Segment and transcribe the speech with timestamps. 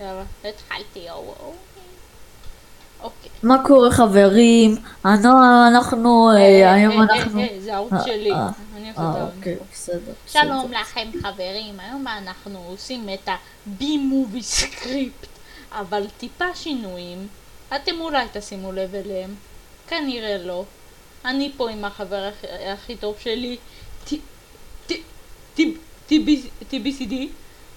[0.00, 1.52] יאללה, התחלתי, אוקיי.
[3.02, 3.30] אוקיי.
[3.42, 4.76] מה קורה חברים?
[5.04, 7.40] אנחנו, אה, היום אה, אה, אנחנו...
[7.40, 8.32] אה, זה הערוץ אה, שלי.
[8.32, 9.66] אה, אני עושה אה, את אוקיי, האינטרו.
[9.72, 10.12] בסדר.
[10.26, 10.72] שלום.
[10.72, 15.26] לכם חברים, היום אנחנו עושים את ה-B-Movie סקריפט,
[15.72, 17.26] אבל טיפה שינויים,
[17.76, 19.34] אתם אולי תשימו לב אליהם,
[19.88, 20.64] כנראה לא.
[21.24, 22.30] אני פה עם החבר
[22.72, 23.56] הכי- טוב שלי,
[26.70, 27.26] TBCD, אה,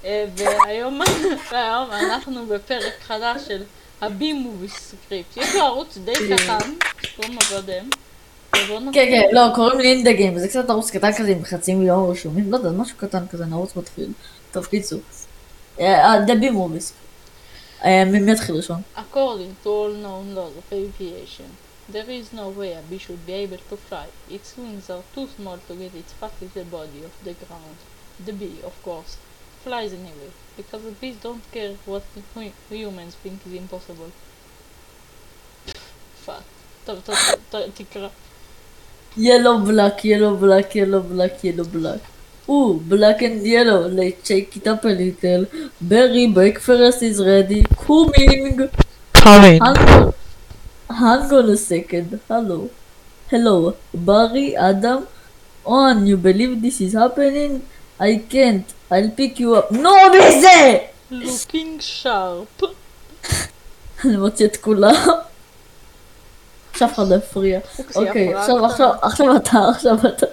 [0.04, 1.02] והיום
[1.52, 3.63] והיום אנחנו בפרק חדש של
[4.02, 5.38] ה-B-Movie סקריפט.
[5.38, 7.89] יש לו ערוץ די קטן, שקוראים לו קודם.
[8.52, 12.12] כן, כן, לא, קוראים לי אינדה גיים, זה קצת ערוץ קטן כזה עם חצי מיליון
[12.12, 14.12] רשומים, לא יודע, משהו קטן כזה, ערוץ מתחיל.
[14.52, 14.99] טוב, קיצור.
[15.80, 16.94] אה, דבי מוביס.
[17.86, 18.81] אה, מי יתחיל ראשון?
[18.97, 21.50] According to all known laws of aviation,
[21.94, 24.08] there is no way a bee should be able to fly.
[24.30, 27.77] Its wings are too small to get its fat little body off the ground.
[28.25, 29.11] The bee, of course,
[29.63, 32.04] flies anyway, because the bees don't care what
[32.70, 34.12] humans think is impossible.
[36.16, 36.44] Fuck.
[39.16, 42.00] Yellow, black, yellow, black, yellow, black, yellow, black.
[42.50, 45.45] Ooh, black and yellow, let's shake it up a little.
[45.80, 47.64] Barry breakfast is ready.
[47.78, 48.70] Coming!
[49.14, 49.61] Coming.
[49.61, 50.14] Hang on,
[50.89, 52.20] hang on a second.
[52.28, 52.72] Hello.
[53.30, 55.08] Hello, Barry, Adam.
[55.64, 57.61] Oh, on, you believe this is happening?
[58.00, 58.75] I can't.
[58.91, 59.70] I'll pick you up.
[59.70, 60.78] No, מזה!
[61.11, 62.67] Looking sharp.
[64.05, 64.94] אני מוציא את כולם.
[66.72, 67.61] עכשיו אחד לא יפריע.
[67.78, 70.27] אופסי, אוקיי, הפרעה עכשיו, עכשיו, עכשיו אתה, עכשיו אתה.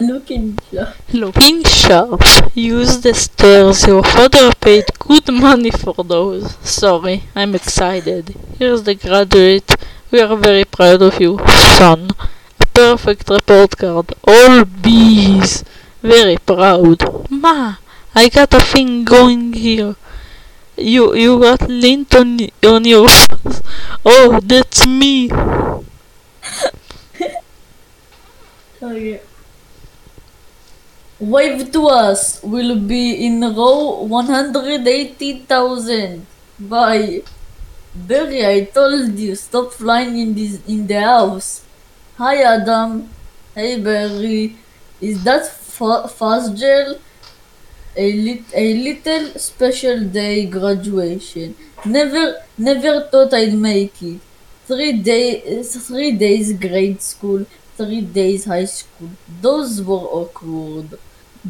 [0.00, 0.82] לוקינג שם.
[1.12, 2.22] Looking sharp.
[2.56, 3.86] Use the stairs.
[3.86, 6.44] Your father paid good money for those.
[6.64, 8.24] Sorry, I'm excited.
[8.58, 9.70] Here's the graduate.
[10.10, 11.32] We are very proud of you,
[11.78, 12.00] son.
[12.64, 14.08] A perfect report card.
[14.32, 15.64] All B's.
[16.01, 17.29] Very proud.
[17.29, 17.75] Ma,
[18.13, 19.95] I got a thing going here.
[20.77, 23.61] You you got lint on on your face.
[24.05, 25.31] Oh, that's me.
[28.81, 29.21] Okay.
[31.19, 32.43] Wave to us.
[32.43, 36.27] Will be in row 180,000.
[36.59, 37.23] Bye.
[37.95, 41.65] Barry, I told you, stop flying in this in the house.
[42.17, 43.09] Hi, Adam.
[43.55, 44.57] Hey, Barry.
[45.01, 46.99] Is that Fosdale
[47.95, 51.55] a, lit, a little special day graduation.
[51.85, 54.19] Never never thought I'd make it.
[54.65, 57.45] Three day three days grade school,
[57.75, 59.09] three days high school.
[59.41, 60.99] Those were awkward.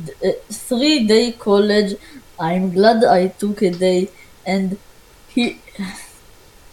[0.06, 1.96] D- uh, three day college.
[2.40, 4.10] I'm glad I took a day
[4.46, 4.78] and
[5.28, 5.60] he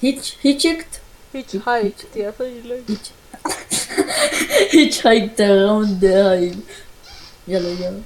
[0.02, 1.00] checked hitchhiked.
[1.32, 2.06] Hitchhiked.
[2.14, 3.12] Hitchhiked.
[4.74, 6.83] Hitchhiked around the hive.
[7.47, 7.99] יאללה יאללה.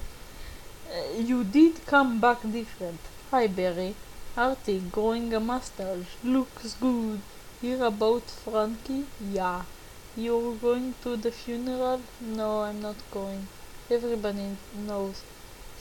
[0.89, 3.01] Uh, you did come back different.
[3.31, 3.95] Hi Barry.
[4.37, 6.11] Artie, growing a mustache.
[6.23, 7.19] Looks good.
[7.61, 9.05] Hear about Frankie?
[9.37, 9.61] Yeah.
[10.15, 12.01] You're going to the funeral?
[12.21, 13.47] No, I'm not going.
[13.89, 14.47] Everybody
[14.87, 15.17] knows.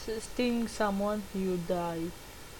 [0.06, 2.06] S- sting someone, you die.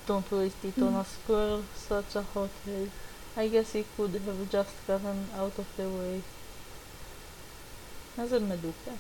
[0.07, 2.91] Don't waste it on a squirrel, such a hothead.
[3.37, 6.23] I guess he could have just gotten out of the way.
[8.19, 8.93] מה זה מדוכא?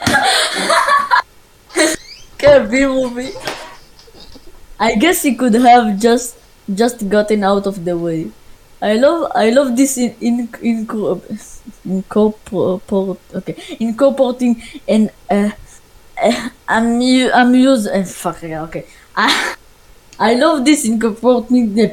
[2.42, 3.32] Can be movie.
[4.78, 6.36] I guess he could have just
[6.74, 8.30] just gotten out of the way.
[8.80, 10.76] I love I love this in in in
[11.86, 15.50] incorporate okay incorporating an uh,
[16.20, 18.86] uh, amu- amuse uh, fuck yeah, okay.
[19.14, 19.54] I,
[20.18, 21.86] I love this incorporating the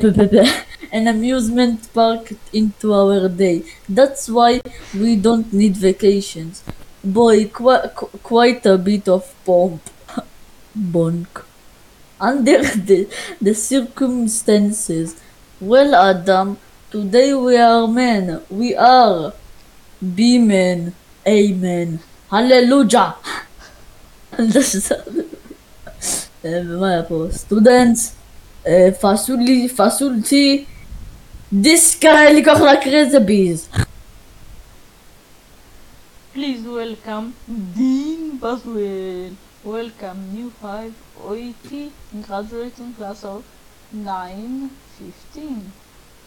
[0.92, 3.64] an amusement park into our day.
[3.88, 4.62] That's why
[4.94, 6.64] we don't need vacations.
[7.04, 9.82] Boy, qui- qu- quite a bit of pomp.
[10.80, 11.44] Bonk.
[12.20, 13.08] Under the,
[13.42, 15.16] the circumstances,
[15.60, 16.58] well, Adam,
[16.92, 18.42] today we are men.
[18.50, 19.34] We are
[20.02, 20.96] be men.
[21.28, 22.00] Amen.
[22.30, 23.16] Hallelujah.
[26.80, 27.98] Maya på student,
[29.02, 30.66] faculty, faculty,
[31.50, 33.70] diska eller kanske bees.
[36.34, 39.36] Please welcome Dean Buzzwell.
[39.66, 40.94] Welcome new 5
[41.26, 41.92] OET
[42.26, 43.44] graduating class of
[43.92, 45.74] 915.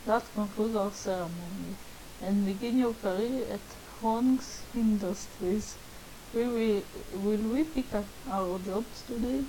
[0.05, 1.77] That concludes our ceremony
[2.21, 3.61] and begin your career at
[4.03, 5.77] Honex Industries.
[6.35, 6.83] We will,
[7.23, 9.45] will we pick up our jobs today?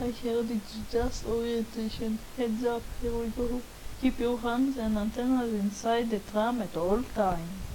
[0.00, 2.20] I heard it's just orientation.
[2.36, 3.60] Heads up, here we go.
[4.00, 7.69] Keep your hands and antennas inside the tram at all times.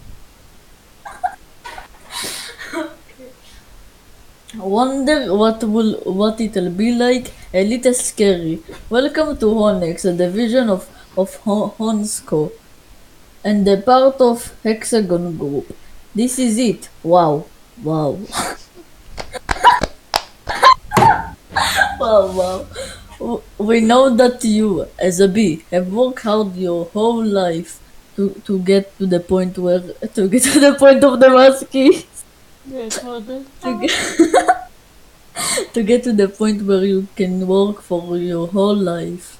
[4.57, 7.31] Wonder what will what it'll be like?
[7.53, 8.61] A little scary.
[8.89, 10.87] Welcome to Honex, a division of
[11.17, 12.51] of Ho- Honesco,
[13.43, 15.75] and a part of Hexagon Group.
[16.15, 16.89] This is it.
[17.03, 17.45] Wow,
[17.83, 18.19] wow,
[21.99, 22.65] wow,
[23.19, 23.41] wow.
[23.57, 27.79] We know that you, as a bee, have worked hard your whole life
[28.15, 29.79] to to get to the point where
[30.15, 32.05] to get to the point of the muskie.
[32.68, 33.90] to get,
[35.74, 39.38] to get to the point where you can work for your whole life.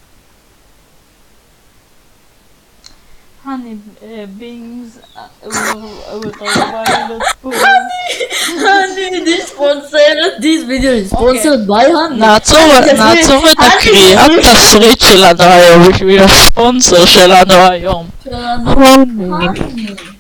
[3.43, 7.53] Honey uh, beings uh, were, were violet pool.
[7.57, 12.19] honey, this sponsor, this video is sponsored by honey.
[12.19, 18.09] נעצור, תסביר, נעצור את honey, הקריאת תסריט שלנו היום בשביל הספונסר שלנו היום.
[18.25, 18.71] שלנו.
[18.73, 19.49] הוני.
[19.49, 20.14] honey.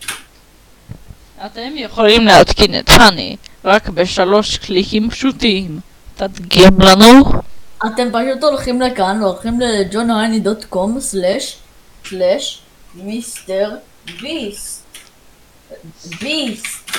[1.46, 5.80] אתם יכולים להתקין את האני רק בשלוש קליקים פשוטים.
[6.16, 7.24] תדגים לנו.
[7.86, 11.58] אתם פשוט הולכים לכאן, הולכים לג'ונהייני.קום סלאש
[12.06, 12.62] סלאש
[12.96, 13.72] מיסטר
[14.22, 14.84] ביסט.
[16.22, 16.92] ביסט.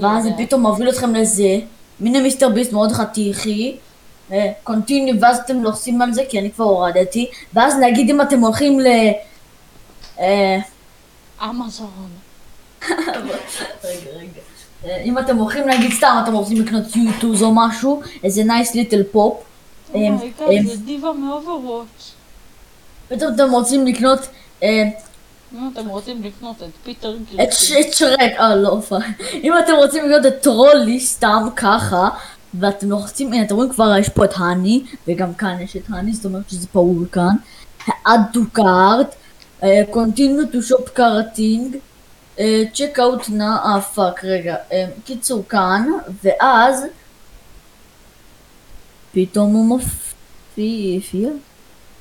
[0.00, 1.58] ואז זה פתאום מוביל אתכם לזה.
[2.00, 3.76] הנה מיסטר ביסט מאוד חתיכי.
[4.64, 7.30] קונטיני, ואז אתם לוחצים על זה, כי אני כבר הורדתי.
[7.54, 8.86] ואז נגיד אם אתם הולכים ל...
[10.20, 10.58] אה,
[11.44, 12.27] אמזון.
[13.84, 14.96] רגע, רגע.
[15.04, 18.42] אם אתם הולכים להגיד סתם, אתם רוצים לקנות יוטיוז או משהו, איזה
[18.74, 19.42] ליטל פופ.
[19.94, 22.12] אומייגאד, Oh זה דיבה מאוברוואץ'.
[23.08, 24.18] פתאום אתם רוצים לקנות
[24.62, 24.82] אה,
[25.54, 27.40] אם אתם רוצים לקנות את פיטר גריפין.
[27.80, 28.80] את שרק, אה לא.
[29.34, 32.08] אם אתם רוצים לקנות את טרולי סתם ככה,
[32.60, 36.12] ואתם לוחצים, הנה אתם רואים כבר יש פה את האני, וגם כאן יש את האני,
[36.12, 37.36] זאת אומרת שזה פעול כאן.
[37.88, 39.14] add to cart,
[39.62, 41.76] אה, continue to shop carting,
[42.38, 45.88] אה, check out now, אה פאק, רגע, אה, קיצור כאן,
[46.24, 46.84] ואז
[49.12, 51.30] פתאום הוא מופיע,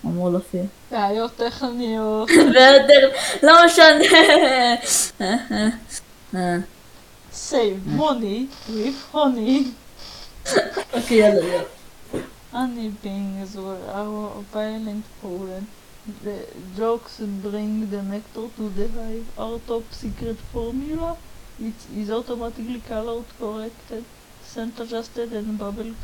[0.06, 0.63] אמור להופיע.
[0.92, 2.30] בעיות טכניות.
[2.54, 3.10] ויותר,
[3.44, 3.95] לא משנה.
[6.36, 6.57] אה,
[7.33, 9.63] save money with honey.
[10.94, 11.63] אוקיי, יאללה, יאללה.
[12.54, 15.68] Honey beings were our violent Poland.
[16.25, 16.46] The
[16.76, 19.26] jokes bring the nectar to the hive.
[19.38, 21.17] Our top secret formula,
[21.61, 24.05] it is automatically colored corrected,
[24.43, 25.94] scent adjusted and bubble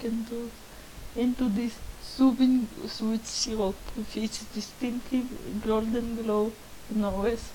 [0.00, 0.50] controlled
[1.16, 5.26] into this soothing sweet syrup with its distinctive
[5.66, 6.52] golden glow
[6.94, 7.50] in our west.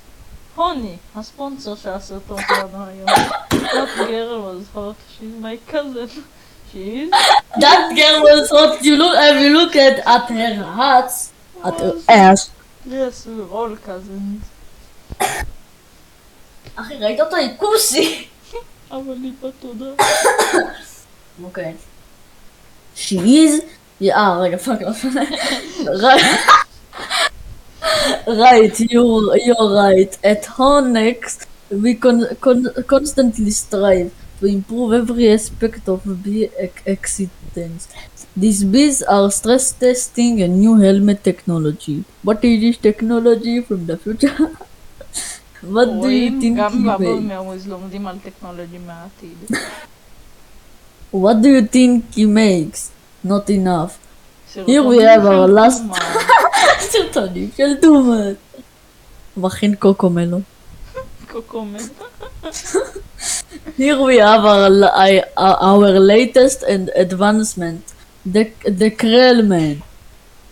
[0.55, 3.09] הוני, הספונסר של הסרטון שלנו היום.
[3.49, 6.09] That girl was hot, she's my cousin.
[6.71, 7.09] She is
[7.59, 8.81] That girl was hot.
[8.83, 11.31] You look, if you look at, at her hats,
[11.63, 12.49] at her ass.
[12.85, 14.43] Yes, we're all cousins.
[16.75, 17.37] אחי, ראית אותה?
[17.37, 18.25] היא כוסי.
[18.91, 19.85] אבל היא בתודה.
[21.43, 21.73] אוקיי.
[22.97, 23.61] She is...
[24.03, 24.91] אה, רגע, פאק, לא
[25.85, 26.25] Right.
[28.27, 30.13] Right, you're, you're right.
[30.23, 37.87] At Honex, we con- con- constantly strive to improve every aspect of bee ex- existence.
[38.37, 41.97] These bees are stress testing a new helmet technology.
[42.27, 44.49] What is this technology from the future?
[45.75, 47.21] What do you רואים, think גם he בבול made?
[47.23, 49.57] מהוויז לומדים על טכנולוגיה מהעתיד.
[51.13, 52.81] What do you think he makes?
[53.25, 53.91] Not enough.
[54.67, 55.97] Here we סרטונים have our של last- קומה,
[56.79, 58.35] סרטונים של דומת.
[59.37, 60.39] מכין קוקומלו.
[61.31, 61.79] קוקומן.
[63.77, 67.83] Here we have our, li- our latest and advancement.
[68.25, 69.83] The, the Krellman.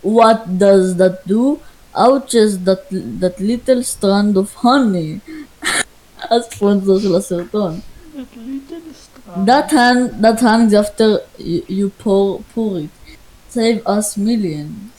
[0.02, 1.60] What does that do?
[1.94, 5.20] Ouches that, that little strand of honey.
[6.30, 7.80] הספונסר של הסרטון.
[8.14, 9.48] That little strand.
[9.48, 12.90] That hand that hangs after you, you pour pour it.
[13.48, 14.90] Save us millions.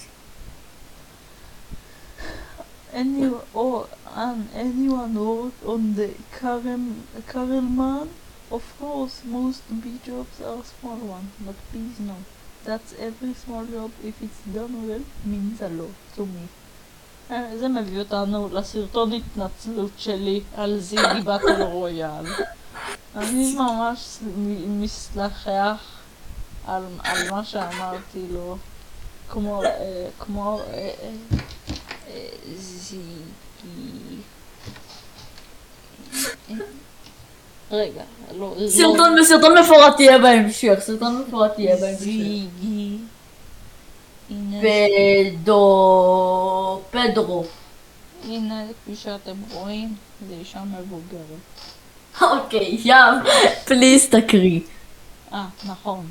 [2.93, 6.85] Any, or, and anyone work on the Karel,
[7.31, 8.07] Karelman?
[8.51, 12.21] Of course, most bee jobs are small ones, but please know
[12.64, 16.46] That every small job, if it's done well, means a lot to me.
[17.30, 22.26] אה, זה מביא אותנו לסרטון התנצלות שלי על זיגי באטל רויאל.
[23.16, 24.18] אני ממש
[24.66, 26.00] מסלחח
[26.66, 28.56] על, על מה שאמרתי לו,
[29.30, 31.10] כמו, אה, כמו אה, אה,
[32.08, 34.16] אה, זיגי.
[37.72, 38.02] רגע,
[38.38, 40.74] לא, לא, סרטון בסרטון מפורט יהיה בהמשך.
[40.80, 42.04] סרטון מפורט יהיה בהמשך.
[44.60, 46.80] פדו...
[46.90, 47.44] פדרו.
[48.24, 49.94] הנה, כפי שאתם רואים,
[50.28, 51.22] זה אישה מבוגרת.
[52.22, 53.14] אוקיי, ים.
[53.64, 54.60] פליז תקריא.
[55.32, 56.06] אה, נכון.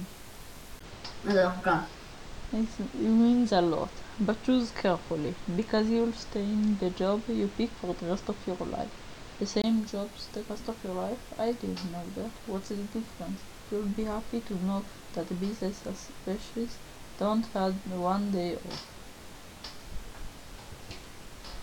[2.51, 3.89] It's, it means a lot,
[4.25, 8.36] but choose carefully, because you'll stay in the job you pick for the rest of
[8.48, 8.96] your life.
[9.39, 11.22] The same jobs the rest of your life?
[11.39, 12.31] I didn't know that.
[12.48, 13.39] What's the difference?
[13.72, 16.77] You'll be happy to know that the business specialists
[17.19, 17.74] don't have
[18.13, 18.86] one day off.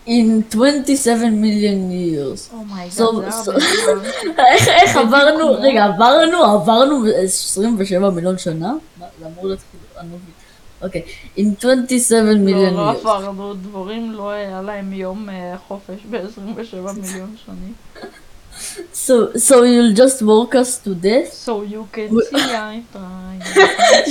[0.07, 2.49] In 27 million years.
[2.53, 4.47] Oh my god, So- זה so- הרבה.
[4.47, 8.73] איך איך עברנו, רגע, עברנו, עברנו 27 מיליון שנה?
[8.99, 10.33] זה אמור להיות כאילו, אני לא מבין.
[10.82, 11.02] אוקיי,
[11.36, 12.94] in 27 לא, מיליון לא years.
[12.94, 17.74] עברנו דבורים, לא היה להם יום אה, חופש ב-27 מיליון שנים.
[19.06, 19.14] So,
[19.48, 21.32] so you'll just work us to death?
[21.46, 23.34] So you can We- see I try.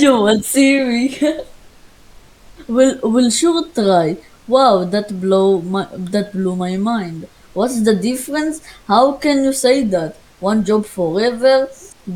[0.02, 1.04] you won't see me.
[2.68, 4.16] we'll, we'll sure try.
[4.48, 7.28] Wow, that blow my, that blew my mind.
[7.54, 8.60] What's the difference?
[8.88, 10.16] How can you say that?
[10.40, 11.68] One job forever?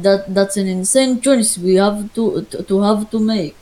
[0.04, 3.54] That that's an insane choice we have to to, to have to make.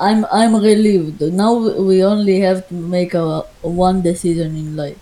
[0.00, 1.20] I'm I'm relieved.
[1.22, 1.52] Now
[1.90, 4.98] we only have to make a, a one decision in life.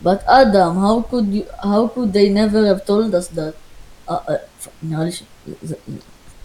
[0.00, 1.46] But Adam, how could you?
[1.62, 3.56] How could they never have told us that?
[4.08, 4.38] Uh, uh,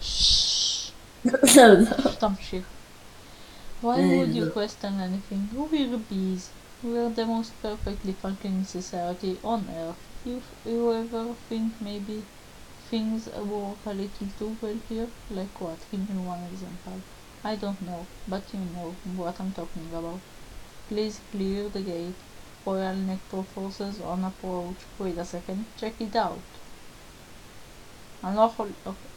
[0.00, 0.92] Shh.
[3.80, 5.48] Why would you question anything?
[5.70, 6.52] We are bees.
[6.82, 9.96] We are the most perfectly functioning society on earth.
[10.26, 12.28] If you ever think maybe
[12.90, 15.86] things work a little too well here, like what?
[15.90, 17.02] Give me one example.
[17.46, 20.18] I don't know, but you know what I'm talking about.
[20.88, 22.18] Please clear the gate.
[22.66, 24.80] Royal Nectar forces on approach.
[24.98, 26.40] Wait a second, check it out.
[28.24, 28.68] Unlawful.
[28.84, 29.08] Okay.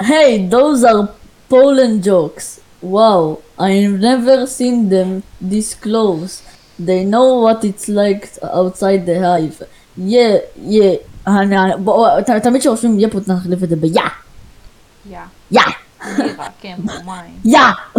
[0.00, 1.10] Hey, those are
[1.50, 2.62] Pollen Jocks.
[2.80, 6.42] Wow, I've never seen them this close.
[6.78, 9.62] They know what it's like outside the hive.
[9.98, 10.96] Yeah, yeah.
[12.42, 14.02] תמיד כשרושמים יהיה פה, נחליף את זה ב-יא.
[15.10, 15.20] יא.
[15.50, 15.60] יא
[16.15, 17.39] בירה, כן, מים.
[17.45, 17.59] יא.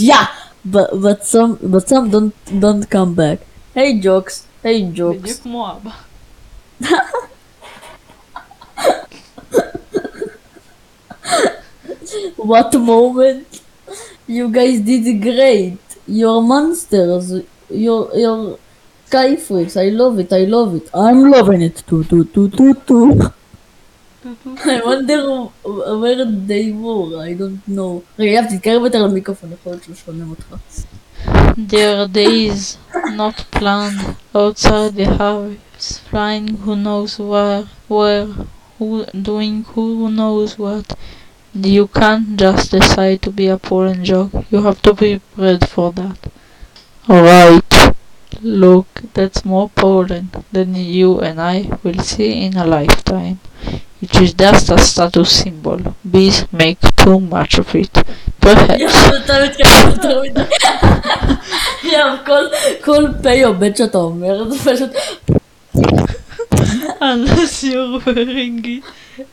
[0.00, 0.14] יא.
[0.64, 3.38] But, but some but some don't don't come back.
[3.74, 4.44] Hey jokes.
[4.62, 5.22] Hey jokes.
[5.22, 5.90] בדיוק כמו אבא.
[12.36, 13.60] What moment?
[14.26, 15.78] You guys did great.
[16.06, 17.26] You're monsters.
[17.70, 18.58] You're you're
[19.06, 19.76] sky freaks.
[19.76, 20.32] I love it.
[20.32, 20.90] I love it.
[20.92, 23.32] I'm loving it too too too too too.
[24.25, 25.43] I wonder
[26.01, 28.01] where they were, I don't know.
[28.19, 30.55] רגע, יאב, תתקרב יותר למיקרופון, יכול להיות שהוא שומע אותך.
[31.57, 32.77] Their days
[33.15, 38.27] not planned outside the house, flying who knows where, where,
[38.79, 40.87] who doing who knows what.
[41.53, 44.31] You can't just decide to be a Pollen Jock.
[44.51, 46.19] You have to be prepared for that.
[47.09, 47.95] Alright.
[48.41, 53.39] Look, that's more pollen than you and I will see in a lifetime.
[54.04, 55.78] It is just a status symbol.
[56.10, 57.92] Bees make too much of it.
[58.40, 58.80] Perhaps.
[58.80, 60.40] יאב, אתה מתקרב יותר מדי.
[61.84, 62.50] יאב, כל-
[62.84, 64.90] כל פ' או ב' שאתה אומר, זה פשוט...
[67.00, 68.84] Unless you're wearing it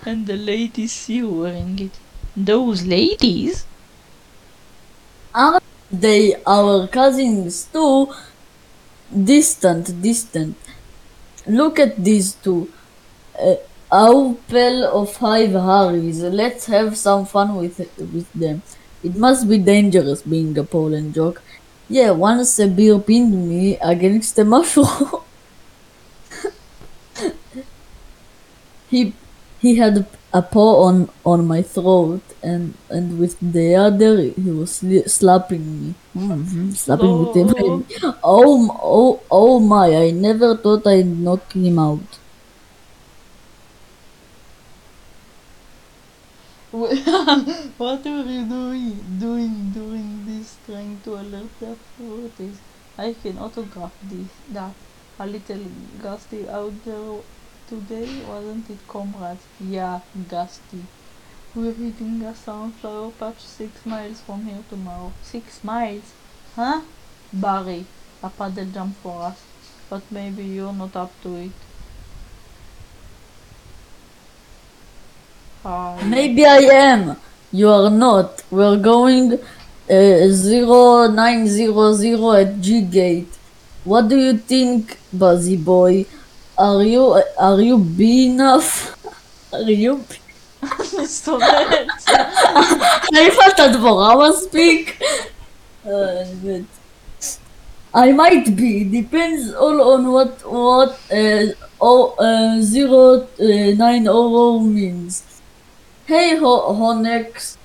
[0.05, 1.95] and the ladies see you wearing it.
[2.35, 3.65] Those ladies?
[5.33, 8.13] Aren't they our cousins too?
[9.33, 10.55] Distant, distant.
[11.45, 12.69] Look at these two.
[13.39, 13.55] Uh,
[13.92, 16.20] Aupel of Hive Harrys.
[16.22, 18.62] Let's have some fun with with them.
[19.04, 21.42] It must be dangerous being a Pollen Jock.
[21.88, 25.20] Yeah, once a beer pinned me against a mushroom.
[28.88, 29.14] he
[29.60, 34.70] he had a paw on on my throat and and with the other he was
[34.80, 37.48] sli- slapping me Mhm, slapping with him
[38.24, 42.18] oh oh oh my i never thought i'd knock him out
[46.72, 52.58] what were you doing, doing during this, trying to alert the authorities?
[52.96, 54.72] I can autograph this, that.
[55.18, 55.64] A little
[56.02, 57.20] gusty out there
[57.68, 59.44] today, wasn't it, comrades?
[59.60, 60.00] Yeah,
[60.30, 60.84] gusty.
[61.54, 65.12] We're hitting a sunflower patch six miles from here tomorrow.
[65.20, 66.14] Six miles?
[66.56, 66.80] Huh?
[67.34, 67.84] Barry,
[68.22, 69.42] a paddle jump for us.
[69.90, 71.52] But maybe you're not up to it.
[75.63, 76.01] Hi.
[76.03, 77.15] maybe i am
[77.51, 79.39] you are not we're going uh,
[79.89, 83.37] 0900 at g gate
[83.83, 86.05] what do you think buzzy boy
[86.57, 88.95] are you are you big enough
[89.53, 90.03] are you
[91.01, 91.87] מסתובבת.
[93.15, 94.99] האם אתה דבורה מספיק?
[95.85, 95.91] אה,
[96.43, 96.61] באמת.
[97.95, 101.47] I might be, depends all on what, what, uh,
[101.81, 105.23] oh, uh, zero uh, nine oh oh means.
[106.11, 107.57] Hey, Ho- Honex.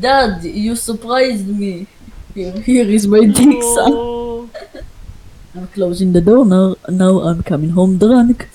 [0.00, 1.86] Dad, you surprised me.
[2.34, 3.92] Here, here is my dick, son.
[3.94, 4.50] Oh.
[5.54, 6.76] I'm closing the door now.
[6.88, 8.48] Now I'm coming home drunk.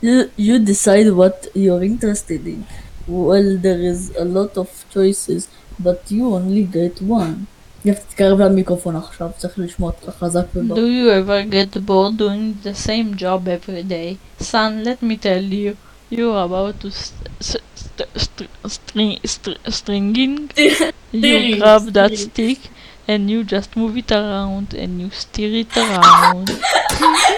[0.00, 2.66] You, you decide what you're interested in.
[3.06, 5.48] Well, there is a lot of choices,
[5.78, 7.46] but you only get one.
[7.84, 10.78] יפ, תתקרב למיקרופון עכשיו, צריך לשמוע אותך חזק וברור.
[10.78, 14.18] Do you ever get bored doing the same job every day?
[14.40, 15.76] Son, let me tell you,
[16.11, 20.51] you're about to st- st- st- st- string, str- stringing.
[21.13, 22.59] You grab that stick
[23.07, 26.49] and you just move it around and you steer it around.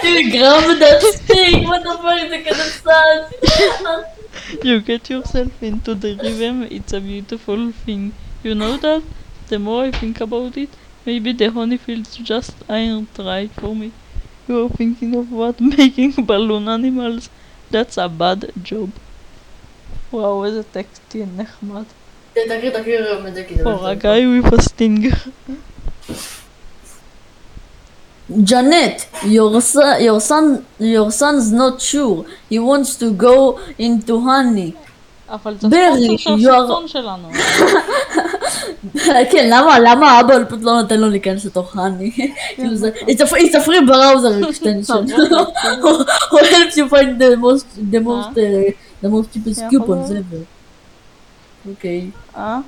[0.04, 4.04] You grab that stick, what the fuck is it gonna sound?
[4.64, 6.62] you get yourself into the rhythm.
[6.70, 8.12] It's a beautiful thing.
[8.42, 9.02] You know that?
[9.48, 10.70] The more I think about it,
[11.06, 13.92] maybe the honey fields just aren't right for me.
[14.48, 15.60] You're thinking of what?
[15.60, 17.30] Making balloon animals?
[17.74, 18.88] That's a bad job.
[20.12, 21.82] וואו, איזה טקסט תהיה נחמד.
[22.32, 23.62] תקריא, תקריא את זה כי זה
[24.42, 25.16] with a stinger.
[28.50, 32.24] Janet, your son, your son, your son's not sure.
[32.50, 34.72] He wants to go into honey.
[35.28, 37.28] אבל זה ברלי, ספונסר של you are- הסרטון שלנו.
[39.30, 42.20] כן, למה, למה האבא פשוט לא נותן לו להיכנס לתוך honey?
[42.54, 45.08] כאילו זה, it's a, it's a free browser extension.
[46.30, 50.16] Who helps you find the most, the most, uh, the most cheapest Yeah, coupons אבל-
[50.16, 50.44] ever.
[51.68, 52.10] אוקיי.
[52.36, 52.58] אה?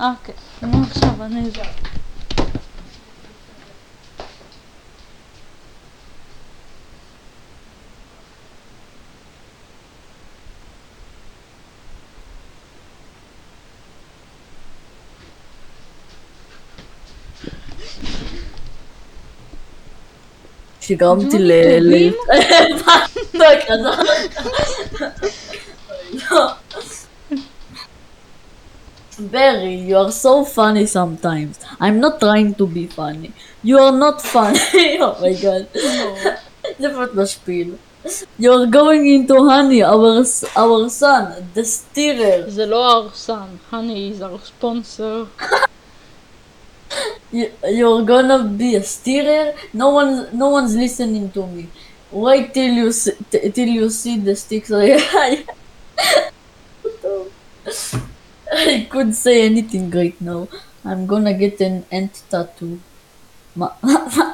[0.00, 0.32] אה, כן.
[0.66, 1.42] נו, עכשיו אני
[20.89, 21.51] שגרמתי ל...
[21.79, 23.39] דברים ל...
[23.39, 24.01] לא, חזר.
[26.31, 26.51] לא.
[29.31, 31.57] Barry, you are so funny sometimes.
[31.79, 33.31] I'm not trying to be funny.
[33.63, 34.59] You are not funny.
[34.99, 35.65] oh my god.
[36.79, 37.75] זה פשוט משפיל.
[38.39, 42.49] You're going into honey, our, s- our son, the steerer.
[42.49, 45.43] זה לא הרסן, honey is our sponsor.
[47.38, 49.46] You- You're gonna be a steerer.
[49.82, 51.64] No one's no one's listening to me.
[52.12, 54.70] Wait till you see, t- till you see the sticks.
[54.72, 55.44] I
[58.52, 60.48] I could say anything right now.
[60.84, 62.78] I'm gonna get an ant tattoo.
[63.56, 63.66] מה,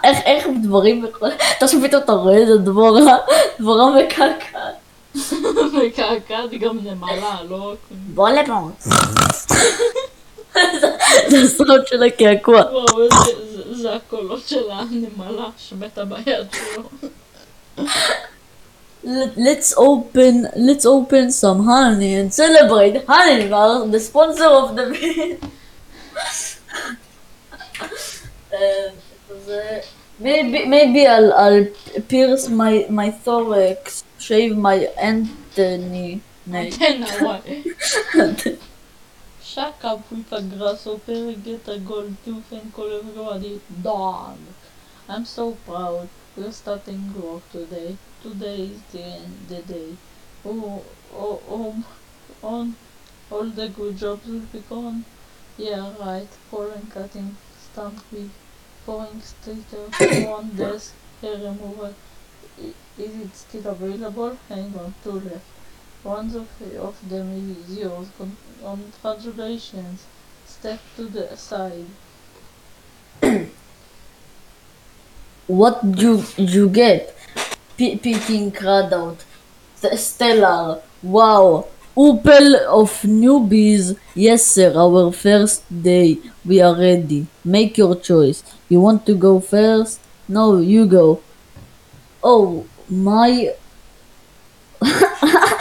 [0.04, 1.30] איך, איך דבורים יכול...
[1.58, 3.16] אתה שפתאום אתה רואה איזה דבורה,
[3.60, 4.74] דבורה מקעקעת.
[5.86, 7.74] מקעקעת גם נמלה, לא...
[8.14, 8.68] בוא לפה.
[11.65, 12.61] זה הסרט של הקעקוע.
[12.71, 13.15] וואו, איזה-
[13.55, 16.83] זה- זה הקולות של הנמלה שמתה ביד שלו.
[19.05, 20.35] Let- Let's open
[20.67, 25.37] let's open some honey and celebrate honey bar, the sponsor of the video.
[28.51, 28.57] Uh,
[29.45, 29.79] זה-
[30.21, 31.65] maybe maybe I'll I'll
[32.11, 34.77] pierce my my thorax, shave my
[35.11, 36.09] Anthony
[36.45, 36.73] neck.
[39.56, 40.38] Chaca pupa
[41.42, 44.36] Get a gold tooth and colorado dog.
[45.08, 46.10] I'm so proud.
[46.36, 47.96] We're starting work today.
[48.22, 49.96] Today is the end the day.
[50.44, 51.84] Oh, oh, oh,
[52.42, 52.76] on
[53.30, 55.06] all the good jobs will be gone.
[55.56, 56.28] Yeah, right.
[56.50, 58.04] Pouring, cutting, stamp
[58.84, 60.92] pouring sticker, one desk,
[61.22, 61.94] hair removal.
[62.58, 64.36] Is it still available?
[64.50, 65.55] Hang on, two left.
[66.06, 68.06] One of, them is yours.
[68.16, 68.36] Con-
[69.02, 70.06] Congratulations.
[70.46, 71.86] Step to the side.
[75.48, 77.12] What you you get?
[77.76, 79.24] P- picking crowd out.
[79.74, 80.80] St- Stellar.
[81.02, 81.66] Wow.
[81.96, 83.98] Opel of newbies.
[84.14, 84.72] Yes, sir.
[84.78, 86.18] Our first day.
[86.44, 87.26] We are ready.
[87.44, 88.44] Make your choice.
[88.68, 89.98] You want to go first?
[90.28, 91.20] No, you go.
[92.22, 93.54] Oh my.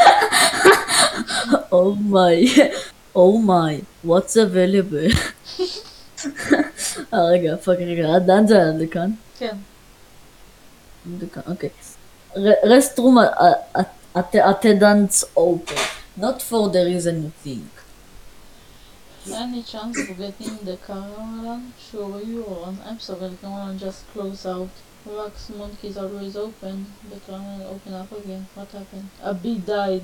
[1.74, 2.72] oh my.
[3.14, 3.83] Oh my.
[4.03, 5.11] What's available?
[7.14, 9.11] אה, רגע, פאק, רגע, עד לאן זה היה לכאן?
[9.38, 9.57] כן.
[11.18, 11.70] דקה, אוקיי.
[12.64, 13.18] רסטרום
[14.14, 15.79] attendance open.
[16.20, 17.70] Not for the reason you think.
[19.33, 21.72] Any chance of getting the car on?
[21.90, 22.79] Sure you on.
[22.87, 24.74] I'm sorry, come on, just close out.
[25.06, 26.86] Wax monkey's always open.
[27.10, 28.48] The car will open up again.
[28.56, 29.10] What happened?
[29.24, 30.04] A bee died.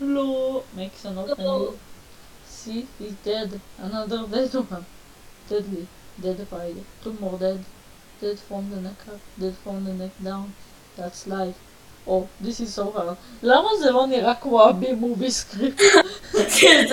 [0.00, 0.62] No.
[0.76, 1.78] Makes an open.
[2.46, 3.60] See, he's dead.
[3.78, 4.86] Another dead one.
[5.48, 5.86] Deadly.
[6.20, 6.76] Dead fight.
[7.02, 7.64] Two more dead.
[8.22, 10.46] dead from the neck up, dead from the neck down,
[10.96, 11.58] that's life.
[12.06, 13.16] או, this is so hard.
[13.42, 15.82] למה זה לא נראה כמו הבי-מובי סקריפט?
[16.60, 16.86] כן,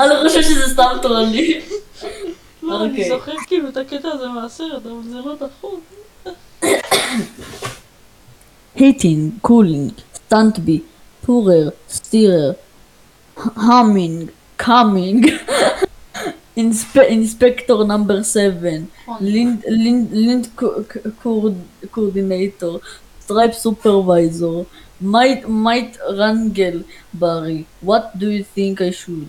[0.00, 1.60] אני חושב שזה סתם טרולי.
[2.62, 3.08] לא, אני אוקיי.
[3.08, 5.80] זוכר כאילו את הקטע הזה מהסרט, אבל זה לא נכון.
[8.74, 10.82] Heating, cooling, standby,
[11.22, 12.56] pourer, steerer,
[13.36, 15.22] humming, coming.
[16.56, 18.90] Inspe- Inspector number seven,
[19.20, 21.56] Lind, Lind, Lind co- co-
[21.92, 22.78] coordinator,
[23.20, 24.64] Stripe supervisor,
[25.00, 27.66] might might Rangel Barry.
[27.82, 29.28] What do you think I should,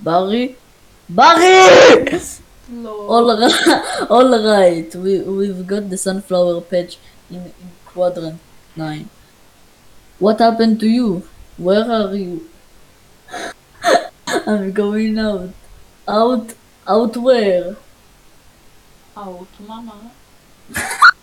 [0.00, 0.56] Barry?
[1.08, 2.08] Barry!
[2.70, 3.10] Lord.
[3.10, 4.94] All right, all right.
[4.94, 6.96] We we've got the sunflower patch
[7.32, 8.40] in, in quadrant
[8.76, 9.08] 9.
[10.18, 11.26] What happened to you?
[11.56, 12.48] Where are you?
[14.26, 15.50] I'm going out.
[16.06, 16.54] Out,
[16.86, 17.76] out where?
[19.16, 20.10] Out, mama.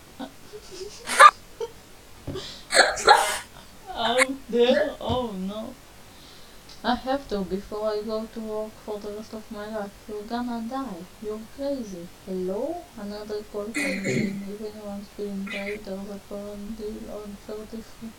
[6.83, 9.89] I have to before I go to work for the rest of my life.
[10.07, 11.01] You're gonna die.
[11.23, 12.07] You're crazy.
[12.27, 12.77] Hello?
[13.01, 14.33] Another call from me.
[14.51, 18.09] If anyone's feeling bad, there's a current deal on 33.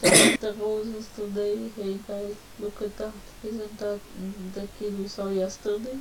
[0.00, 1.70] There's the roses today.
[1.76, 3.12] Hey guys, look at that.
[3.44, 4.00] Isn't that
[4.54, 5.98] the kid we saw yesterday?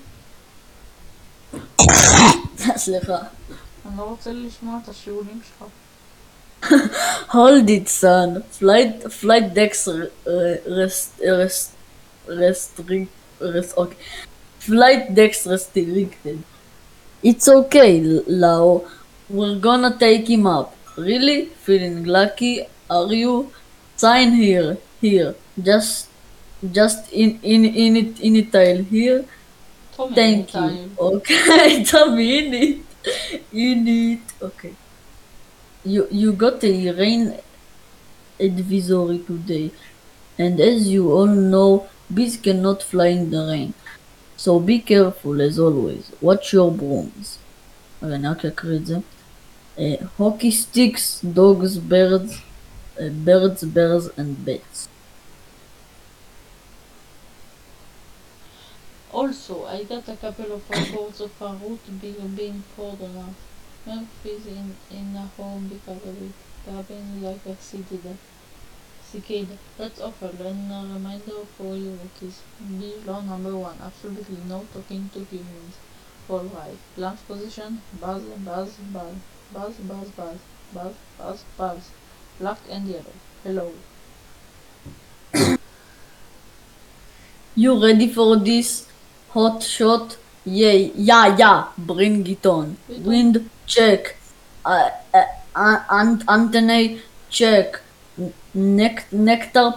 [2.77, 3.17] סליחה.
[3.85, 5.67] אני לא רוצה לשמוע את השיעולים שלך.
[7.29, 8.43] Hold it, son.
[8.59, 11.67] Flight, flight decks r- r- rest, rest,
[12.26, 13.96] restrict, rest, okay.
[14.58, 16.42] Flight decks restricted.
[17.22, 18.84] It's okay, Lao.
[19.28, 20.76] We're gonna take him up.
[20.96, 21.46] Really?
[21.64, 22.66] Feeling lucky?
[22.88, 23.50] Are you?
[23.96, 25.34] Sign here, here.
[25.60, 26.08] Just,
[26.72, 28.52] just in in in it in it
[28.88, 29.24] here.
[29.96, 30.90] Tommy Thank you.
[30.98, 32.78] Okay, Tommy in it,
[33.52, 34.26] in it.
[34.42, 34.74] Okay.
[35.84, 37.38] You you got a rain
[38.40, 39.70] advisory today,
[40.38, 43.73] and as you all know, bees cannot fly in the rain.
[44.37, 46.11] So be careful as always.
[46.21, 47.37] Watch your brooms.
[48.03, 48.97] רגע, אני רק אקריא את זה.
[49.77, 49.81] Uh,
[50.17, 52.33] hockey sticks, dogs, birds,
[52.99, 54.89] uh, birds, bears and bats.
[59.11, 63.35] Also, I got a couple of reports of a root being being poured on us.
[63.87, 66.35] Murphy's in, in a home because of it.
[66.65, 68.13] Gabbing like a cicada.
[69.78, 70.30] That's awful.
[70.40, 72.42] And a reminder for you rookies.
[72.80, 73.76] Be law number one.
[73.80, 75.76] Absolutely no talking to humans.
[76.28, 76.78] Alright.
[76.96, 77.80] Launch position.
[78.00, 79.14] Buzz, buzz, buzz.
[79.52, 80.38] Buzz, buzz, buzz.
[80.72, 81.90] Buzz, buzz, buzz.
[82.40, 83.14] Black and yellow.
[83.44, 83.72] Hello.
[87.56, 88.88] You ready for this
[89.30, 90.16] hot shot?
[90.44, 92.76] Yay, yeah, yeah, bring it on.
[92.88, 94.16] Wind check.
[94.64, 95.24] Uh, uh,
[95.54, 96.96] uh,
[97.30, 97.80] check
[98.54, 99.72] neck, nectar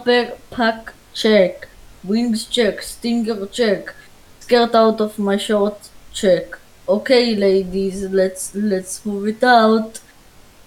[0.50, 1.68] pack check.
[2.04, 2.82] Wings check.
[2.82, 3.94] Stinger check.
[4.40, 6.58] Skirt out of my shorts check.
[6.88, 10.00] Okay, ladies, let's let's move it out.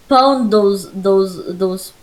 [0.08, 1.94] Pound those those those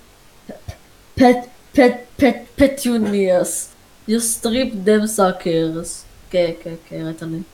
[1.15, 3.75] pet pet pet petunias.
[4.07, 6.05] You strip them suckers.
[6.29, 7.45] Okay, okay, okay, right on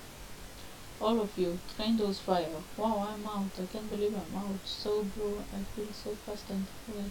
[1.01, 2.47] All of you, train those fire.
[2.79, 3.51] Wow, I'm out.
[3.61, 4.65] I can't believe I'm out.
[4.65, 5.43] So blue.
[5.53, 7.11] I feel so fast and free.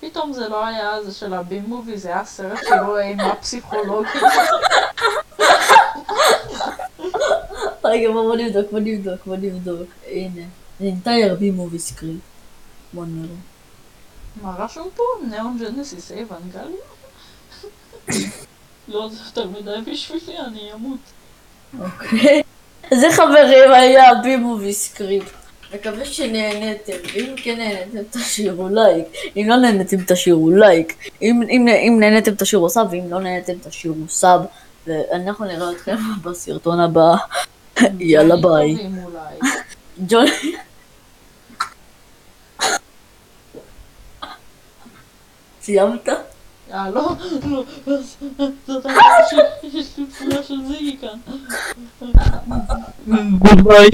[0.00, 4.22] פתאום זה לא היה זה של הבי מובי, זה היה סרט כאילו אימה פסיכולוגית.
[7.84, 9.88] רגע, בוא נבדוק, בוא נבדוק, בוא נבדוק.
[10.06, 10.42] הנה.
[10.80, 12.24] entire B-movie script.
[12.92, 13.36] בוא נראה.
[14.42, 15.02] מה רשום פה?
[15.30, 16.82] נאון ג'נסיס אבנגליה?
[18.88, 20.98] לא, זה יותר מדי בשבילי, אני אמות.
[21.80, 22.42] אוקיי.
[22.94, 25.37] זה חברים היה בי-מובי סקריפט.
[25.74, 31.96] מקווה שנהנתם, ואם כן נהנתם תשאירו לייק, אם לא נהנתם תשאירו לייק, אם, אם, אם
[32.00, 34.40] נהנתם תשאירו סאב, ואם לא נהנתם תשאירו סאב,
[34.86, 37.14] ואנחנו נראה אתכם בסרטון הבא.
[37.98, 38.76] יאללה ביי.
[40.08, 40.26] ג'ון...
[45.62, 46.08] סיימת?
[46.72, 47.10] אה, לא,
[47.46, 47.64] לא,
[48.66, 48.86] זאת
[50.20, 51.18] הייתה של זיגי כאן.
[53.44, 53.86] Goodbye.